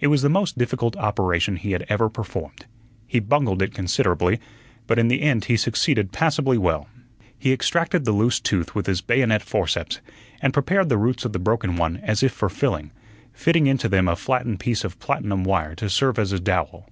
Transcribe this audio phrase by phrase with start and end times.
[0.00, 2.66] It was the most difficult operation he had ever performed.
[3.06, 4.38] He bungled it considerably,
[4.86, 6.88] but in the end he succeeded passably well.
[7.38, 10.02] He extracted the loose tooth with his bayonet forceps
[10.42, 12.92] and prepared the roots of the broken one as if for filling,
[13.32, 16.90] fitting into them a flattened piece of platinum wire to serve as a dowel.